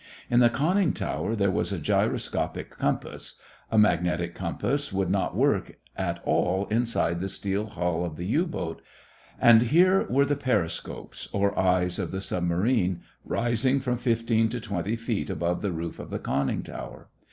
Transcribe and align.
In 0.31 0.39
the 0.39 0.49
conning 0.49 0.93
tower 0.93 1.35
there 1.35 1.51
was 1.51 1.71
a 1.71 1.77
gyroscopic 1.77 2.71
compass; 2.71 3.35
a 3.69 3.77
magnetic 3.77 4.33
compass 4.33 4.91
would 4.91 5.11
not 5.11 5.35
work 5.35 5.77
at 5.95 6.19
all 6.23 6.65
inside 6.71 7.19
the 7.19 7.29
steel 7.29 7.67
hull 7.67 8.03
of 8.03 8.15
the 8.17 8.25
U 8.25 8.47
boat. 8.47 8.81
And 9.39 9.61
here 9.61 10.07
were 10.09 10.25
the 10.25 10.35
periscopes 10.35 11.27
or 11.31 11.55
eyes 11.55 11.99
of 11.99 12.09
the 12.09 12.19
submarine, 12.19 13.03
rising 13.23 13.79
from 13.79 13.97
fifteen 13.97 14.49
to 14.49 14.59
twenty 14.59 14.95
feet 14.95 15.29
above 15.29 15.61
the 15.61 15.71
roof 15.71 15.99
of 15.99 16.09
the 16.09 16.17
conning 16.17 16.63
tower. 16.63 17.09